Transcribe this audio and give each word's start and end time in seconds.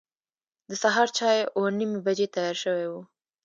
د 0.69 0.71
سهار 0.81 1.07
چای 1.17 1.39
اوه 1.57 1.69
نیمې 1.77 1.99
بجې 2.05 2.27
تیار 2.35 2.55
شوی 2.63 2.85
و. 2.91 2.93